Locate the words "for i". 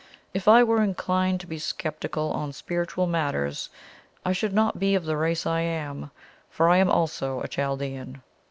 6.49-6.77